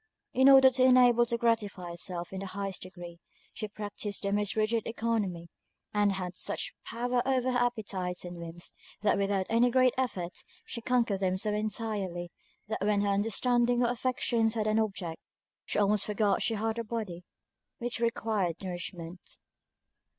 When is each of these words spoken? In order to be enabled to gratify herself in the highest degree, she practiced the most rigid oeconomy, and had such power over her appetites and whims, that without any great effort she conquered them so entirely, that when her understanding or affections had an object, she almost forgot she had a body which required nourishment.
In 0.33 0.49
order 0.49 0.71
to 0.71 0.81
be 0.81 0.89
enabled 0.89 1.29
to 1.29 1.37
gratify 1.37 1.91
herself 1.91 2.33
in 2.33 2.39
the 2.39 2.47
highest 2.47 2.81
degree, 2.81 3.19
she 3.53 3.67
practiced 3.67 4.23
the 4.23 4.33
most 4.33 4.55
rigid 4.55 4.83
oeconomy, 4.87 5.45
and 5.93 6.13
had 6.13 6.35
such 6.35 6.73
power 6.83 7.21
over 7.23 7.51
her 7.51 7.59
appetites 7.59 8.25
and 8.25 8.37
whims, 8.37 8.73
that 9.03 9.15
without 9.19 9.45
any 9.47 9.69
great 9.69 9.93
effort 9.99 10.39
she 10.65 10.81
conquered 10.81 11.19
them 11.19 11.37
so 11.37 11.53
entirely, 11.53 12.31
that 12.67 12.81
when 12.81 13.01
her 13.01 13.09
understanding 13.09 13.83
or 13.83 13.91
affections 13.91 14.55
had 14.55 14.65
an 14.65 14.79
object, 14.79 15.21
she 15.65 15.77
almost 15.77 16.05
forgot 16.07 16.41
she 16.41 16.55
had 16.55 16.79
a 16.79 16.83
body 16.83 17.23
which 17.77 17.99
required 17.99 18.55
nourishment. 18.63 19.37